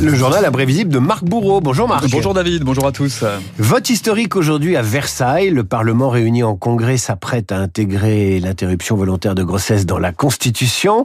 Le 0.00 0.14
journal 0.14 0.44
imprévisible 0.44 0.92
de 0.92 0.98
Marc 0.98 1.24
Bourreau. 1.24 1.60
Bonjour 1.60 1.88
Marc. 1.88 2.08
Bonjour 2.08 2.32
David, 2.32 2.62
bonjour 2.62 2.86
à 2.86 2.92
tous. 2.92 3.24
Vote 3.58 3.90
historique 3.90 4.36
aujourd'hui 4.36 4.76
à 4.76 4.82
Versailles. 4.82 5.50
Le 5.50 5.64
Parlement 5.64 6.08
réuni 6.08 6.44
en 6.44 6.54
congrès 6.54 6.96
s'apprête 6.96 7.50
à 7.50 7.58
intégrer 7.58 8.38
l'interruption 8.38 8.96
volontaire 8.96 9.34
de 9.34 9.42
grossesse 9.42 9.86
dans 9.86 9.98
la 9.98 10.12
Constitution. 10.12 11.04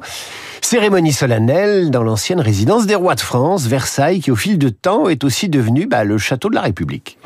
Cérémonie 0.62 1.14
solennelle 1.14 1.90
dans 1.90 2.04
l'ancienne 2.04 2.40
résidence 2.40 2.86
des 2.86 2.96
rois 2.96 3.16
de 3.16 3.22
France, 3.22 3.66
Versailles, 3.66 4.20
qui 4.20 4.30
au 4.30 4.36
fil 4.36 4.60
de 4.60 4.70
temps 4.70 5.10
est 5.10 5.24
aussi 5.24 5.50
devenu 5.50 5.88
bah, 5.88 6.04
le 6.04 6.20
château 6.20 6.50
de 6.50 6.56
la 6.56 6.62
République. 6.62 7.18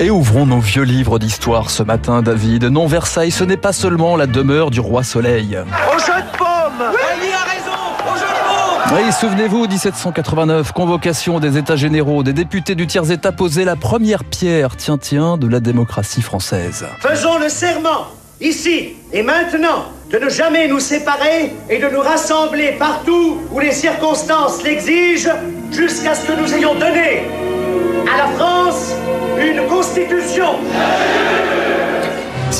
Et 0.00 0.10
ouvrons 0.10 0.46
nos 0.46 0.58
vieux 0.58 0.82
livres 0.82 1.20
d'histoire 1.20 1.70
ce 1.70 1.84
matin, 1.84 2.22
David. 2.22 2.64
Non, 2.64 2.88
Versailles, 2.88 3.30
ce 3.30 3.44
n'est 3.44 3.56
pas 3.56 3.72
seulement 3.72 4.16
la 4.16 4.26
demeure 4.26 4.72
du 4.72 4.80
roi 4.80 5.04
Soleil. 5.04 5.56
Au 5.56 5.98
jeu 6.00 6.12
de 6.12 6.24
Oui, 6.80 7.28
a 7.32 7.44
raison 7.48 7.70
Au 8.00 8.16
jeu 8.16 8.26
de 8.26 8.42
paume 8.44 8.73
Oui, 8.92 9.12
souvenez-vous, 9.18 9.66
1789, 9.66 10.72
convocation 10.72 11.40
des 11.40 11.56
États 11.56 11.74
généraux, 11.74 12.22
des 12.22 12.34
députés 12.34 12.74
du 12.74 12.86
tiers-État 12.86 13.32
posaient 13.32 13.64
la 13.64 13.76
première 13.76 14.24
pierre, 14.24 14.76
tiens, 14.76 14.98
tiens, 14.98 15.38
de 15.38 15.48
la 15.48 15.60
démocratie 15.60 16.20
française. 16.20 16.84
Faisons 17.00 17.38
le 17.38 17.48
serment, 17.48 18.08
ici 18.40 18.90
et 19.12 19.22
maintenant, 19.22 19.86
de 20.10 20.18
ne 20.18 20.28
jamais 20.28 20.68
nous 20.68 20.80
séparer 20.80 21.54
et 21.70 21.78
de 21.78 21.88
nous 21.88 22.00
rassembler 22.00 22.72
partout 22.78 23.38
où 23.50 23.58
les 23.58 23.72
circonstances 23.72 24.62
l'exigent, 24.62 25.32
jusqu'à 25.72 26.14
ce 26.14 26.26
que 26.26 26.32
nous 26.40 26.52
ayons 26.54 26.74
donné 26.74 27.24
à 28.12 28.18
la 28.18 28.26
France 28.36 28.92
une 29.38 29.66
constitution. 29.66 30.56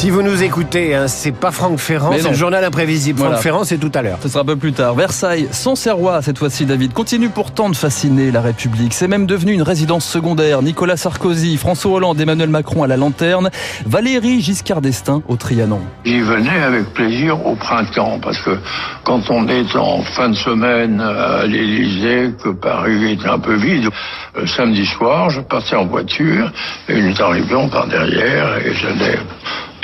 Si 0.05 0.11
vous 0.11 0.21
nous 0.21 0.43
écoutez, 0.43 0.95
hein, 0.95 1.09
c'est 1.09 1.33
pas 1.33 1.51
Franck 1.51 1.79
Ferrand, 1.79 2.13
c'est 2.19 2.29
le 2.29 2.35
journal 2.35 2.63
imprévisible. 2.63 3.21
Voilà. 3.21 3.37
Franck 3.37 3.43
Ferrand, 3.43 3.65
c'est 3.65 3.79
tout 3.79 3.91
à 3.95 4.03
l'heure. 4.03 4.19
Ce 4.21 4.29
sera 4.29 4.43
un 4.43 4.45
peu 4.45 4.57
plus 4.57 4.75
tard. 4.75 4.95
Versailles, 4.95 5.49
sans 5.51 5.77
ses 5.77 5.93
rois 5.93 6.21
cette 6.21 6.37
fois-ci, 6.37 6.67
David, 6.67 6.93
continue 6.93 7.31
pourtant 7.31 7.71
de 7.71 7.75
fasciner 7.75 8.31
la 8.31 8.43
République. 8.43 8.93
C'est 8.93 9.09
même 9.09 9.25
devenu 9.25 9.53
une 9.53 9.63
résidence 9.63 10.05
secondaire. 10.05 10.61
Nicolas 10.61 10.99
Sarkozy, 10.99 11.57
François 11.57 11.93
Hollande, 11.93 12.21
Emmanuel 12.21 12.51
Macron 12.51 12.83
à 12.83 12.87
la 12.87 12.99
lanterne, 12.99 13.49
Valérie 13.87 14.43
Giscard 14.43 14.83
d'Estaing 14.83 15.23
au 15.27 15.37
Trianon. 15.37 15.81
J'y 16.05 16.21
venais 16.21 16.63
avec 16.63 16.93
plaisir 16.93 17.47
au 17.47 17.57
printemps, 17.57 18.19
parce 18.21 18.39
que 18.41 18.59
quand 19.05 19.31
on 19.31 19.49
est 19.49 19.75
en 19.75 20.03
fin 20.03 20.29
de 20.29 20.37
semaine 20.37 21.01
à 21.01 21.47
l'Élysée, 21.47 22.29
que 22.45 22.51
Paris 22.51 23.13
est 23.13 23.27
un 23.27 23.39
peu 23.39 23.55
vide, 23.55 23.89
le 24.37 24.47
samedi 24.47 24.85
soir, 24.85 25.31
je 25.31 25.41
partais 25.41 25.77
en 25.77 25.87
voiture, 25.87 26.53
et 26.91 27.01
nous 27.01 27.23
arrivions 27.23 27.71
par 27.71 27.87
derrière, 27.87 28.59
et 28.59 28.75
j'allais 28.75 29.19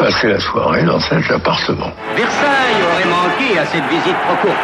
passer 0.00 0.28
la 0.28 0.40
soirée 0.40 0.82
dans 0.84 0.98
cet 0.98 1.30
appartement. 1.30 1.92
Versailles 2.16 2.80
aurait 2.90 3.04
manqué 3.04 3.58
à 3.58 3.66
cette 3.66 3.84
visite 3.84 4.16
trop 4.26 4.36
courte. 4.40 4.56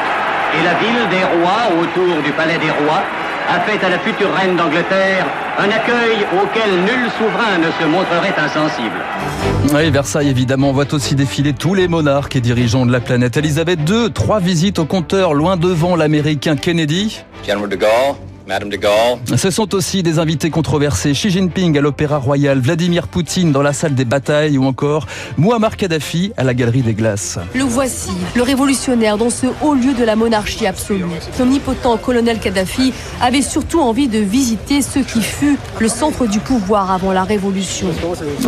Et 0.59 0.65
la 0.65 0.75
ville 0.75 1.09
des 1.11 1.25
rois, 1.39 1.69
autour 1.79 2.23
du 2.23 2.33
palais 2.33 2.59
des 2.59 2.71
rois, 2.71 3.03
a 3.49 3.61
fait 3.61 3.85
à 3.85 3.91
la 3.91 3.99
future 3.99 4.33
reine 4.33 4.57
d'Angleterre 4.57 5.27
un 5.59 5.71
accueil 5.71 6.25
auquel 6.33 6.71
nul 6.81 7.11
souverain 7.19 7.59
ne 7.59 7.71
se 7.79 7.87
montrerait 7.87 8.35
insensible. 8.39 8.97
Oui, 9.75 9.91
Versailles, 9.91 10.31
évidemment, 10.31 10.73
voit 10.73 10.93
aussi 10.95 11.15
défiler 11.15 11.53
tous 11.53 11.75
les 11.75 11.87
monarques 11.87 12.37
et 12.37 12.41
dirigeants 12.41 12.87
de 12.87 12.93
la 12.93 13.01
planète. 13.01 13.37
Elisabeth 13.37 13.81
II, 13.89 14.11
trois 14.13 14.41
visites 14.41 14.79
au 14.79 14.87
compteur, 14.87 15.35
loin 15.35 15.57
devant 15.57 15.97
l'américain 15.97 16.57
Kennedy. 16.57 17.23
General 17.47 17.69
de 17.69 17.77
Gaulle, 17.77 18.17
Madame 18.47 18.69
de 18.69 18.77
Gaulle, 18.77 19.19
Ce 19.37 19.51
sont 19.51 19.75
aussi 19.75 20.05
des 20.05 20.21
invités 20.21 20.51
controversés. 20.51 21.13
Xi 21.13 21.31
Jinping 21.31 21.77
à 21.77 21.81
l'Opéra 21.81 22.19
Royal, 22.19 22.61
Vladimir 22.61 23.09
Poutine 23.09 23.51
dans 23.51 23.63
la 23.63 23.73
salle 23.73 23.97
des 23.97 24.05
batailles 24.05 24.57
ou 24.57 24.65
encore 24.65 25.09
Muammar 25.37 25.77
Kadhafi 25.77 26.33
à 26.37 26.45
la 26.45 26.55
Galerie 26.55 26.83
des 26.83 26.95
Glaces. 26.95 27.41
Le 27.57 27.65
voici, 27.65 28.13
le 28.37 28.43
révolutionnaire 28.43 29.19
dans 29.19 29.31
ce 29.31 29.49
haut 29.63 29.75
lieu 29.75 29.95
de 29.95 30.05
la 30.05 30.15
monarchie 30.15 30.65
absolue. 30.65 31.03
L'omnipotent 31.41 31.97
colonel 31.97 32.39
Kadhafi 32.39 32.93
avait 33.21 33.43
surtout 33.43 33.81
envie 33.81 34.07
de 34.07 34.21
visiter 34.21 34.81
ce 34.81 35.01
qui 35.01 35.23
fut 35.23 35.59
le 35.81 35.89
centre 35.89 36.27
du 36.27 36.39
pouvoir 36.39 36.93
avant 36.93 37.11
la 37.11 37.25
révolution. 37.25 37.89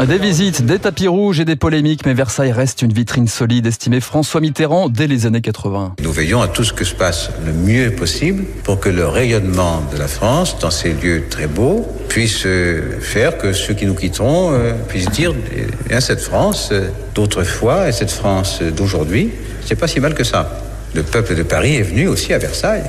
Des 0.07 0.19
visites, 0.19 0.65
des 0.65 0.79
tapis 0.79 1.09
rouges 1.09 1.41
et 1.41 1.45
des 1.45 1.57
polémiques, 1.57 2.07
mais 2.07 2.15
Versailles 2.15 2.53
reste 2.53 2.83
une 2.83 2.93
vitrine 2.93 3.27
solide, 3.27 3.67
estimait 3.67 4.01
François 4.01 4.41
Mitterrand 4.41 4.89
dès 4.89 5.09
les 5.09 5.27
années 5.27 5.41
80. 5.41 5.97
Nous 6.01 6.13
veillons 6.13 6.41
à 6.41 6.47
tout 6.47 6.63
ce 6.63 6.73
que 6.73 6.85
se 6.85 6.95
passe 6.95 7.31
le 7.45 7.53
mieux 7.53 7.91
possible 7.91 8.45
pour 8.63 8.79
que 8.79 8.89
le 8.89 9.05
rayonnement 9.05 9.83
de 9.93 9.99
la 9.99 10.09
France, 10.09 10.59
dans 10.61 10.71
ces 10.71 10.93
lieux 10.93 11.25
très 11.29 11.47
beaux, 11.47 11.87
puisse 12.09 12.45
euh, 12.47 13.01
faire 13.01 13.39
que 13.39 13.53
ceux 13.53 13.75
qui 13.75 13.87
nous 13.87 13.95
quitteront 13.95 14.53
euh, 14.53 14.73
puissent 14.89 15.11
dire 15.11 15.35
eh 15.55 15.89
bien, 15.89 16.01
cette 16.01 16.21
France 16.21 16.71
euh, 16.73 16.89
d'autrefois 17.15 17.89
et 17.89 17.93
cette 17.93 18.11
France 18.11 18.63
d'aujourd'hui, 18.63 19.33
c'est 19.65 19.77
pas 19.77 19.89
si 19.89 20.01
mal 20.01 20.15
que 20.15 20.25
ça. 20.25 20.61
Le 20.95 21.03
peuple 21.03 21.35
de 21.35 21.43
Paris 21.43 21.77
est 21.77 21.83
venu 21.83 22.09
aussi 22.09 22.33
à 22.33 22.39
Versailles. 22.39 22.85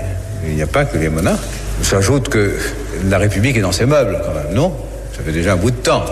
Il 0.45 0.55
n'y 0.55 0.61
a 0.61 0.67
pas 0.67 0.85
que 0.85 0.97
les 0.97 1.09
monarques. 1.09 1.43
J'ajoute 1.83 2.29
que 2.29 2.53
la 3.09 3.17
République 3.17 3.57
est 3.57 3.61
dans 3.61 3.71
ses 3.71 3.85
meubles, 3.85 4.19
quand 4.23 4.33
même, 4.33 4.53
non? 4.53 4.73
Ça 5.15 5.23
fait 5.23 5.31
déjà 5.31 5.53
un 5.53 5.57
bout 5.57 5.71
de 5.71 5.75
temps. 5.75 6.05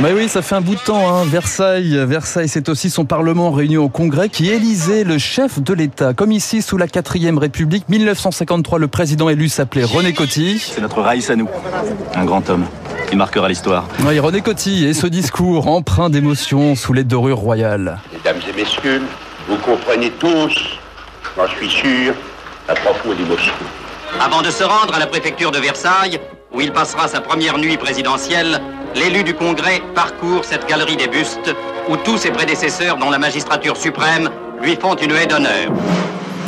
Mais 0.00 0.12
oui, 0.12 0.28
ça 0.28 0.42
fait 0.42 0.54
un 0.54 0.60
bout 0.60 0.76
de 0.76 0.80
temps, 0.80 1.08
hein. 1.12 1.24
Versailles. 1.24 1.98
Versailles, 2.06 2.48
c'est 2.48 2.68
aussi 2.68 2.88
son 2.88 3.04
Parlement 3.04 3.50
réuni 3.50 3.76
au 3.76 3.88
Congrès 3.88 4.28
qui 4.28 4.48
élisait 4.48 5.02
le 5.02 5.18
chef 5.18 5.60
de 5.60 5.74
l'État. 5.74 6.14
Comme 6.14 6.30
ici, 6.30 6.62
sous 6.62 6.76
la 6.76 6.86
4ème 6.86 7.36
République, 7.36 7.88
1953, 7.88 8.78
le 8.78 8.86
président 8.86 9.28
élu 9.28 9.48
s'appelait 9.48 9.82
René 9.82 10.12
Coty. 10.12 10.60
C'est 10.60 10.80
notre 10.80 11.02
Raïs 11.02 11.28
à 11.30 11.36
nous, 11.36 11.48
un 12.14 12.24
grand 12.24 12.48
homme. 12.48 12.64
Il 13.10 13.18
marquera 13.18 13.48
l'histoire. 13.48 13.88
Oui, 14.06 14.20
René 14.20 14.40
Coty 14.40 14.84
et 14.84 14.94
ce 14.94 15.08
discours 15.08 15.66
empreint 15.66 16.10
d'émotion 16.10 16.76
sous 16.76 16.92
les 16.92 17.02
dorures 17.02 17.38
royales. 17.38 17.98
Mesdames 18.12 18.40
et 18.48 18.56
messieurs, 18.56 19.02
vous 19.48 19.56
comprenez 19.56 20.10
tous, 20.12 20.78
j'en 21.36 21.48
suis 21.48 21.70
sûr, 21.70 22.14
la 22.68 22.74
profonde 22.74 23.18
émotion. 23.18 23.54
Avant 24.20 24.42
de 24.42 24.50
se 24.50 24.62
rendre 24.62 24.94
à 24.94 25.00
la 25.00 25.06
préfecture 25.08 25.50
de 25.50 25.58
Versailles, 25.58 26.20
où 26.54 26.60
il 26.60 26.72
passera 26.72 27.08
sa 27.08 27.20
première 27.20 27.58
nuit 27.58 27.76
présidentielle, 27.76 28.60
l'élu 28.94 29.24
du 29.24 29.34
Congrès 29.34 29.80
parcourt 29.94 30.44
cette 30.44 30.68
galerie 30.68 30.96
des 30.96 31.08
bustes, 31.08 31.54
où 31.88 31.96
tous 31.96 32.18
ses 32.18 32.30
prédécesseurs, 32.30 32.96
dont 32.96 33.10
la 33.10 33.18
magistrature 33.18 33.76
suprême, 33.76 34.30
lui 34.62 34.76
font 34.76 34.94
une 34.94 35.12
haie 35.12 35.26
d'honneur. 35.26 35.72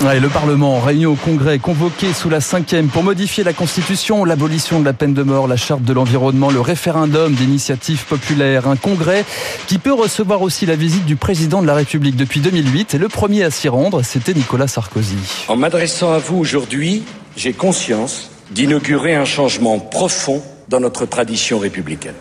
Ouais, 0.03 0.19
le 0.19 0.31
Parlement 0.31 0.81
réuni 0.81 1.05
au 1.05 1.15
Congrès, 1.15 1.59
convoqué 1.59 2.15
sous 2.15 2.31
la 2.31 2.41
cinquième 2.41 2.89
pour 2.89 3.03
modifier 3.03 3.45
la 3.45 3.53
Constitution, 3.53 4.25
l'abolition 4.25 4.81
de 4.81 4.87
la 4.87 4.95
peine 4.95 5.13
de 5.13 5.23
mort, 5.23 5.47
la 5.47 5.59
charte 5.59 5.83
de 5.83 5.93
l'environnement, 5.93 6.51
le 6.51 6.63
référendum 6.63 7.35
d'initiative 7.35 8.07
populaire. 8.07 8.67
Un 8.67 8.77
Congrès 8.77 9.27
qui 9.67 9.77
peut 9.77 9.93
recevoir 9.93 10.41
aussi 10.41 10.65
la 10.65 10.75
visite 10.75 11.05
du 11.05 11.17
président 11.17 11.61
de 11.61 11.67
la 11.67 11.75
République 11.75 12.17
depuis 12.17 12.41
2008 12.41 12.95
et 12.95 12.99
le 12.99 13.09
premier 13.09 13.45
à 13.45 13.51
s'y 13.51 13.69
rendre, 13.69 14.03
c'était 14.03 14.33
Nicolas 14.33 14.69
Sarkozy. 14.69 15.19
En 15.49 15.57
m'adressant 15.57 16.13
à 16.13 16.19
vous 16.19 16.39
aujourd'hui, 16.39 17.03
j'ai 17.37 17.53
conscience 17.53 18.31
d'inaugurer 18.53 19.15
un 19.15 19.27
changement 19.27 19.79
profond 19.79 20.43
dans 20.71 20.81
notre 20.81 21.05
tradition 21.05 21.59
républicaine. 21.59 22.15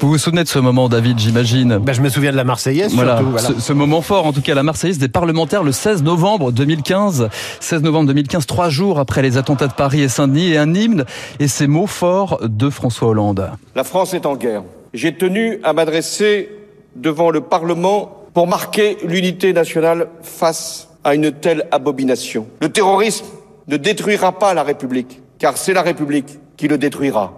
Vous 0.00 0.10
vous 0.10 0.18
souvenez 0.18 0.44
de 0.44 0.48
ce 0.48 0.60
moment, 0.60 0.88
David, 0.88 1.18
j'imagine 1.18 1.78
Ben, 1.78 1.92
je 1.92 2.00
me 2.00 2.08
souviens 2.08 2.30
de 2.30 2.36
la 2.36 2.44
Marseillaise, 2.44 2.94
Voilà, 2.94 3.16
surtout. 3.16 3.30
voilà. 3.32 3.48
Ce, 3.48 3.60
ce 3.60 3.72
moment 3.72 4.00
fort, 4.00 4.26
en 4.26 4.32
tout 4.32 4.40
cas, 4.42 4.54
la 4.54 4.62
Marseillaise 4.62 4.98
des 4.98 5.08
parlementaires 5.08 5.64
le 5.64 5.72
16 5.72 6.04
novembre 6.04 6.52
2015. 6.52 7.28
16 7.58 7.82
novembre 7.82 8.06
2015, 8.06 8.46
trois 8.46 8.68
jours 8.70 9.00
après 9.00 9.22
les 9.22 9.36
attentats 9.36 9.66
de 9.66 9.72
Paris 9.72 10.00
et 10.02 10.08
Saint-Denis, 10.08 10.52
et 10.52 10.58
un 10.58 10.72
hymne 10.72 11.04
et 11.40 11.48
ces 11.48 11.66
mots 11.66 11.88
forts 11.88 12.38
de 12.44 12.70
François 12.70 13.08
Hollande. 13.08 13.50
La 13.74 13.82
France 13.82 14.14
est 14.14 14.24
en 14.24 14.36
guerre. 14.36 14.62
J'ai 14.94 15.14
tenu 15.16 15.58
à 15.64 15.72
m'adresser 15.72 16.48
devant 16.94 17.30
le 17.30 17.40
Parlement 17.40 18.12
pour 18.34 18.46
marquer 18.46 18.98
l'unité 19.04 19.52
nationale 19.52 20.06
face 20.22 20.87
à 21.08 21.14
une 21.14 21.32
telle 21.32 21.66
abomination. 21.70 22.46
Le 22.60 22.68
terrorisme 22.68 23.24
ne 23.66 23.76
détruira 23.76 24.38
pas 24.38 24.54
la 24.54 24.62
République, 24.62 25.20
car 25.38 25.56
c'est 25.56 25.72
la 25.72 25.82
République 25.82 26.38
qui 26.56 26.68
le 26.68 26.78
détruira. 26.78 27.32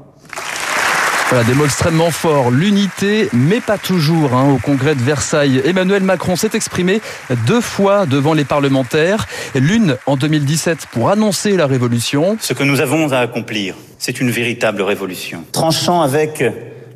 Voilà, 1.28 1.44
des 1.44 1.54
mots 1.54 1.64
extrêmement 1.64 2.10
forts, 2.10 2.50
l'unité, 2.50 3.28
mais 3.32 3.60
pas 3.60 3.78
toujours. 3.78 4.34
hein, 4.34 4.52
au 4.52 4.58
congrès 4.58 4.96
de 4.96 5.00
Versailles, 5.00 5.62
Emmanuel 5.64 6.02
Macron 6.02 6.34
s'est 6.34 6.50
exprimé 6.54 7.00
deux 7.46 7.60
fois 7.60 8.06
devant 8.06 8.34
les 8.34 8.44
parlementaires. 8.44 9.26
L'une 9.54 9.96
en 10.06 10.16
2017 10.16 10.86
pour 10.90 11.08
annoncer 11.08 11.56
la 11.56 11.68
révolution. 11.68 12.36
Ce 12.40 12.52
que 12.52 12.64
nous 12.64 12.80
avons 12.80 13.12
à 13.12 13.18
accomplir, 13.18 13.76
c'est 13.98 14.20
une 14.20 14.30
véritable 14.30 14.82
révolution. 14.82 15.44
Tranchant 15.52 16.02
avec 16.02 16.42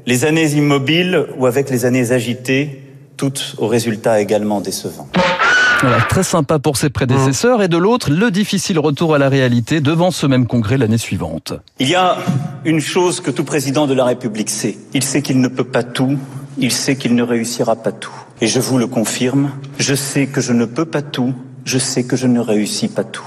les 0.07 0.25
années 0.25 0.51
immobiles 0.51 1.27
ou 1.37 1.47
avec 1.47 1.71
les 1.71 1.85
années 1.85 2.11
agitées, 2.11 2.83
toutes 3.17 3.55
au 3.59 3.69
résultat 3.69 4.21
également 4.21 4.61
décevant. 4.61 5.09
Voilà, 5.81 6.01
très 6.09 6.23
sympa 6.23 6.59
pour 6.59 6.77
ses 6.77 6.91
prédécesseurs. 6.91 7.63
Et 7.63 7.69
de 7.69 7.77
l'autre, 7.77 8.11
le 8.11 8.31
difficile 8.31 8.79
retour 8.79 9.15
à 9.15 9.19
la 9.19 9.29
réalité 9.29 9.81
devant 9.81 10.11
ce 10.11 10.27
même 10.27 10.47
congrès 10.47 10.79
l'année 10.79 10.99
suivante. 10.99 11.53
Il 11.79 11.89
y 11.89 11.95
a 11.95 12.17
une 12.65 12.81
chose 12.81 13.21
que 13.21 13.31
tout 13.31 13.45
président 13.45 13.87
de 13.87 13.95
la 13.95 14.05
République 14.05 14.51
sait. 14.51 14.79
Il 14.95 15.03
sait 15.03 15.23
qu'il 15.23 15.41
ne 15.41 15.49
peut 15.49 15.65
pas 15.65 15.83
tout. 15.83 16.19
Il 16.59 16.73
sait 16.73 16.97
qu'il 16.97 17.15
ne 17.15 17.23
réussira 17.23 17.77
pas 17.77 17.93
tout. 17.93 18.15
Et 18.41 18.47
je 18.47 18.61
vous 18.61 18.79
le 18.79 18.87
confirme, 18.87 19.51
je 19.79 19.95
sais 19.95 20.27
que 20.27 20.41
je 20.41 20.53
ne 20.53 20.65
peux 20.65 20.85
pas 20.85 21.03
tout. 21.03 21.35
Je 21.65 21.79
sais 21.79 22.05
que 22.05 22.17
je 22.17 22.27
ne 22.27 22.41
réussis 22.41 22.89
pas 22.89 23.05
tout. 23.05 23.25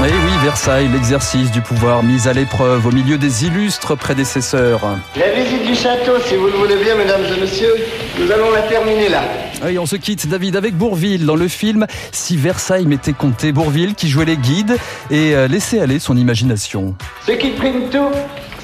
Et 0.00 0.04
eh 0.08 0.12
oui, 0.12 0.32
Versailles, 0.42 0.88
l'exercice 0.88 1.50
du 1.50 1.60
pouvoir 1.60 2.02
mis 2.02 2.26
à 2.26 2.32
l'épreuve 2.32 2.86
au 2.86 2.90
milieu 2.90 3.18
des 3.18 3.44
illustres 3.44 3.98
prédécesseurs. 3.98 4.80
La 5.14 5.30
visite 5.30 5.66
du 5.66 5.74
château, 5.74 6.12
si 6.24 6.36
vous 6.36 6.46
le 6.46 6.54
voulez 6.54 6.76
bien, 6.82 6.94
mesdames 6.94 7.20
et 7.26 7.38
messieurs, 7.38 7.74
nous 8.18 8.32
allons 8.32 8.50
la 8.50 8.62
terminer 8.62 9.10
là. 9.10 9.20
Et 9.68 9.78
on 9.78 9.84
se 9.84 9.96
quitte, 9.96 10.26
David, 10.26 10.56
avec 10.56 10.74
Bourville 10.74 11.26
dans 11.26 11.36
le 11.36 11.48
film 11.48 11.86
Si 12.12 12.38
Versailles 12.38 12.86
m'était 12.86 13.12
compté. 13.12 13.52
Bourville 13.52 13.94
qui 13.94 14.08
jouait 14.08 14.24
les 14.24 14.38
guides 14.38 14.78
et 15.10 15.34
euh, 15.34 15.48
laissait 15.48 15.80
aller 15.80 15.98
son 15.98 16.16
imagination. 16.16 16.94
Ce 17.26 17.32
qui 17.32 17.50
prime 17.50 17.90
tout, 17.90 18.10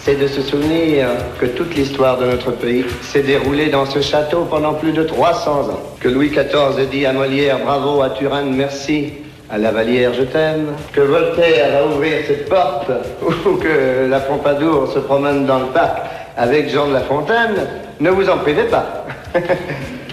c'est 0.03 0.19
de 0.19 0.29
se 0.29 0.41
souvenir 0.41 1.07
que 1.39 1.45
toute 1.45 1.75
l'histoire 1.75 2.17
de 2.17 2.25
notre 2.25 2.53
pays 2.53 2.87
s'est 3.03 3.23
déroulée 3.23 3.69
dans 3.69 3.85
ce 3.85 4.01
château 4.01 4.47
pendant 4.49 4.73
plus 4.73 4.93
de 4.93 5.03
300 5.03 5.69
ans. 5.69 5.83
Que 6.01 6.09
Louis 6.09 6.31
XIV 6.31 6.89
dit 6.91 7.05
à 7.05 7.13
Molière 7.13 7.59
bravo, 7.59 8.01
à 8.01 8.09
Turenne 8.09 8.55
merci, 8.55 9.13
à 9.51 9.59
la 9.59 9.71
Vallière, 9.71 10.13
je 10.15 10.23
t'aime, 10.23 10.75
que 10.93 11.01
Voltaire 11.01 11.71
va 11.73 11.87
ouvrir 11.87 12.19
cette 12.27 12.49
porte, 12.49 12.91
ou 13.47 13.57
que 13.57 14.09
la 14.09 14.21
Pompadour 14.21 14.93
se 14.93 14.99
promène 14.99 15.47
dans 15.47 15.61
le 15.61 15.67
parc 15.67 15.99
avec 16.37 16.71
Jean 16.71 16.89
de 16.89 16.95
La 16.95 17.01
Fontaine, 17.01 17.67
ne 18.01 18.11
vous 18.11 18.29
en 18.29 18.39
privez 18.39 18.65
pas. 18.65 19.07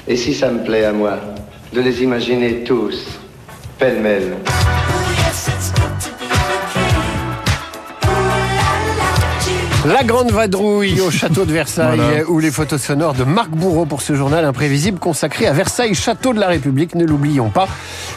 Et 0.07 0.15
si 0.15 0.33
ça 0.33 0.49
me 0.49 0.63
plaît 0.63 0.85
à 0.85 0.91
moi, 0.91 1.13
de 1.73 1.81
les 1.81 2.03
imaginer 2.03 2.63
tous, 2.63 3.19
pêle-mêle. 3.79 4.33
La 9.85 10.01
grande 10.03 10.31
vadrouille 10.31 11.01
au 11.01 11.11
château 11.11 11.43
de 11.43 11.51
Versailles, 11.51 12.23
ou 12.29 12.39
les 12.39 12.51
photos 12.51 12.81
sonores 12.81 13.15
de 13.15 13.25
Marc 13.25 13.49
Bourreau 13.49 13.85
pour 13.85 14.01
ce 14.01 14.15
journal 14.15 14.45
imprévisible 14.45 14.97
consacré 14.97 15.45
à 15.45 15.51
Versailles, 15.51 15.93
château 15.93 16.33
de 16.33 16.39
la 16.39 16.47
République, 16.47 16.95
ne 16.95 17.05
l'oublions 17.05 17.49
pas. 17.49 17.67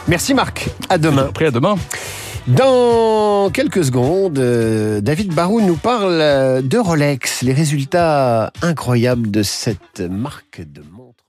Merci 0.07 0.33
Marc, 0.33 0.69
à 0.87 0.97
demain. 0.97 1.25
Après 1.27 1.47
à 1.47 1.51
demain. 1.51 1.75
Dans 2.47 3.49
quelques 3.49 3.83
secondes, 3.83 4.39
euh, 4.39 5.01
David 5.01 5.33
Barou 5.33 5.59
nous 5.59 5.75
parle 5.75 6.61
de 6.65 6.77
Rolex, 6.77 7.41
les 7.41 7.51
résultats 7.51 8.53
incroyables 8.61 9.29
de 9.29 9.43
cette 9.43 9.99
marque 9.99 10.61
de 10.61 10.81
montre. 10.89 11.26